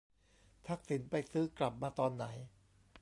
[0.67, 2.25] ทักษิณไปซื้อกลับมาตอนไหน?